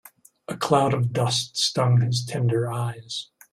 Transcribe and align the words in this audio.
A 0.47 0.57
cloud 0.57 0.95
of 0.95 1.13
dust 1.13 1.57
stung 1.57 2.01
his 2.01 2.25
tender 2.25 2.71
eyes. 2.71 3.29